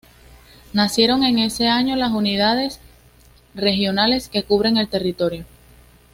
Nacieron 0.73 1.23
en 1.23 1.37
ese 1.37 1.67
año 1.67 1.95
las 1.95 2.11
Unidades 2.11 2.79
Regionales 3.53 4.29
que 4.29 4.41
cubren 4.41 4.77
el 4.77 4.87
territorio. 4.89 5.45